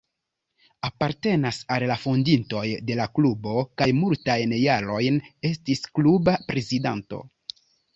Apartenas 0.87 1.59
al 1.75 1.83
fondintoj 2.07 2.65
de 2.89 2.97
la 3.03 3.07
klubo 3.19 3.61
kaj 3.83 3.91
multajn 4.01 4.59
jarojn 4.67 5.25
estis 5.55 5.89
kluba 5.97 6.41
prezidanto. 6.53 7.27